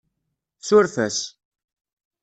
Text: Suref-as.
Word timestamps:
Suref-as. 0.67 1.17